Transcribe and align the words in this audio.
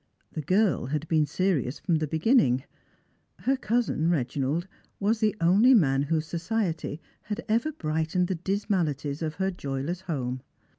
The 0.31 0.41
girl 0.41 0.87
had 0.87 1.07
been 1.07 1.27
serious 1.27 1.77
from 1.77 1.97
the 1.99 2.07
beginning. 2.07 2.63
Her 3.41 3.55
cousin, 3.55 4.07
Eeginald, 4.09 4.65
was 4.99 5.19
the 5.19 5.35
only 5.39 5.75
man 5.75 6.01
whose 6.01 6.25
society 6.25 6.99
had 7.21 7.45
ever 7.47 7.71
brightened 7.71 8.27
the 8.27 8.33
dismalities 8.33 9.21
of 9.21 9.35
her 9.35 9.51
joyless 9.51 10.01
home. 10.01 10.41